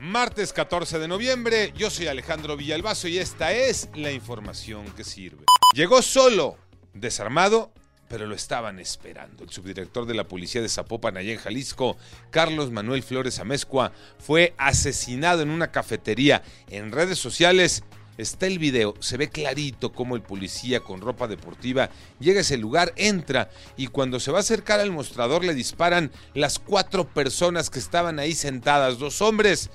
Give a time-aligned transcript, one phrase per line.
[0.00, 5.44] Martes 14 de noviembre, yo soy Alejandro Villalbazo y esta es la información que sirve.
[5.74, 6.56] Llegó solo,
[6.94, 7.72] desarmado,
[8.08, 9.42] pero lo estaban esperando.
[9.42, 11.96] El subdirector de la policía de Zapopan, allá en Jalisco,
[12.30, 13.90] Carlos Manuel Flores Amezcua,
[14.20, 16.44] fue asesinado en una cafetería.
[16.70, 17.82] En redes sociales
[18.18, 21.90] está el video, se ve clarito cómo el policía con ropa deportiva
[22.20, 26.12] llega a ese lugar, entra y cuando se va a acercar al mostrador le disparan
[26.34, 29.70] las cuatro personas que estaban ahí sentadas, dos hombres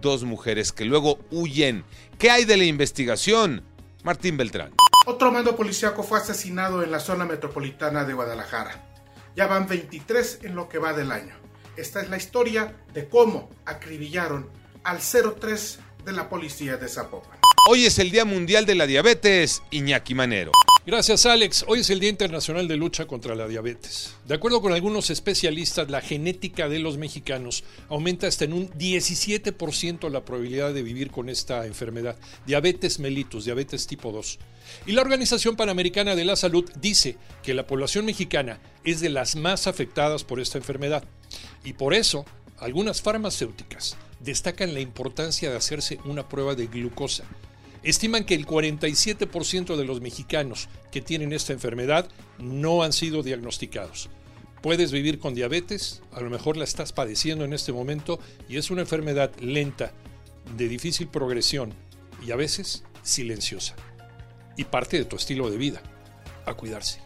[0.00, 1.84] dos mujeres que luego huyen.
[2.18, 3.62] ¿Qué hay de la investigación?
[4.04, 4.72] Martín Beltrán.
[5.06, 8.84] Otro mando policíaco fue asesinado en la zona metropolitana de Guadalajara.
[9.36, 11.34] Ya van 23 en lo que va del año.
[11.76, 14.48] Esta es la historia de cómo acribillaron
[14.82, 17.38] al 03 de la policía de Zapopan.
[17.68, 20.52] Hoy es el Día Mundial de la Diabetes, Iñaki Manero.
[20.86, 21.64] Gracias Alex.
[21.66, 24.14] Hoy es el Día Internacional de Lucha contra la Diabetes.
[24.24, 30.08] De acuerdo con algunos especialistas, la genética de los mexicanos aumenta hasta en un 17%
[30.08, 34.38] la probabilidad de vivir con esta enfermedad, diabetes mellitus, diabetes tipo 2.
[34.86, 39.34] Y la Organización Panamericana de la Salud dice que la población mexicana es de las
[39.34, 41.02] más afectadas por esta enfermedad.
[41.64, 42.24] Y por eso,
[42.58, 47.24] algunas farmacéuticas destacan la importancia de hacerse una prueba de glucosa
[47.90, 54.10] estiman que el 47% de los mexicanos que tienen esta enfermedad no han sido diagnosticados.
[54.60, 58.70] Puedes vivir con diabetes, a lo mejor la estás padeciendo en este momento y es
[58.70, 59.92] una enfermedad lenta,
[60.56, 61.74] de difícil progresión
[62.24, 63.76] y a veces silenciosa.
[64.56, 65.82] Y parte de tu estilo de vida,
[66.44, 67.05] a cuidarse.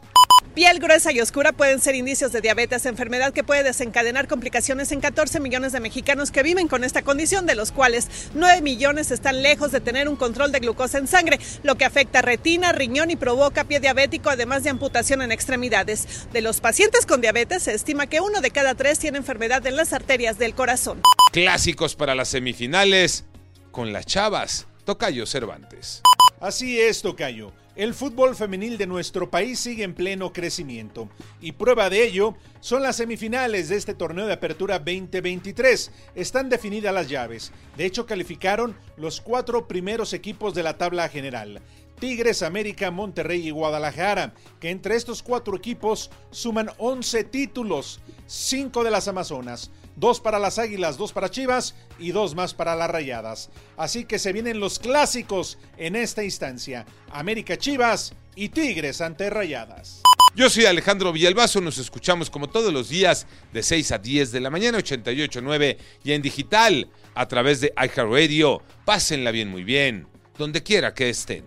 [0.54, 5.00] Piel gruesa y oscura pueden ser indicios de diabetes, enfermedad que puede desencadenar complicaciones en
[5.00, 9.42] 14 millones de mexicanos que viven con esta condición, de los cuales 9 millones están
[9.42, 13.16] lejos de tener un control de glucosa en sangre, lo que afecta retina, riñón y
[13.16, 16.26] provoca pie diabético, además de amputación en extremidades.
[16.32, 19.76] De los pacientes con diabetes se estima que uno de cada tres tiene enfermedad en
[19.76, 21.00] las arterias del corazón.
[21.32, 23.24] Clásicos para las semifinales
[23.70, 26.02] con las Chavas, Tocayo Cervantes.
[26.40, 27.52] Así es, Tocayo.
[27.80, 31.08] El fútbol femenil de nuestro país sigue en pleno crecimiento
[31.40, 35.90] y prueba de ello son las semifinales de este torneo de apertura 2023.
[36.14, 37.52] Están definidas las llaves.
[37.78, 41.62] De hecho, calificaron los cuatro primeros equipos de la tabla general.
[41.98, 48.90] Tigres, América, Monterrey y Guadalajara, que entre estos cuatro equipos suman 11 títulos, 5 de
[48.90, 53.50] las Amazonas, dos para las Águilas, dos para Chivas y dos más para las Rayadas.
[53.76, 60.02] Así que se vienen los clásicos en esta instancia, América Chivas y Tigres ante Rayadas.
[60.36, 64.40] Yo soy Alejandro Villalbazo, nos escuchamos como todos los días de 6 a 10 de
[64.40, 68.62] la mañana, 88.9 y en digital a través de iHeartRadio.
[68.84, 70.06] Pásenla bien, muy bien,
[70.38, 71.44] donde quiera que estén.